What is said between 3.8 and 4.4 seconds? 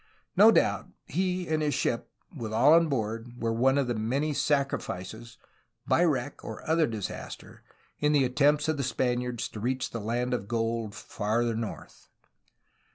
the many